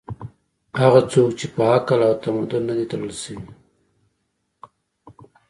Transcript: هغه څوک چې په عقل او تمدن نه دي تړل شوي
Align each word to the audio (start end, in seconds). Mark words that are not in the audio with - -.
هغه 0.81 1.01
څوک 1.11 1.29
چې 1.39 1.45
په 1.55 1.61
عقل 1.75 1.99
او 2.07 2.13
تمدن 2.23 2.61
نه 2.69 2.73
دي 2.77 2.85
تړل 2.91 3.11
شوي 3.23 3.47